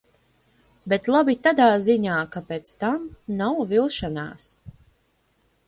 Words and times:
Bet 0.93 1.09
labi 1.15 1.35
tādā 1.47 1.67
ziņā, 1.89 2.15
ka 2.37 2.43
pēc 2.49 2.73
tam 2.85 3.05
nav 3.43 3.63
vilšanās. 3.75 4.51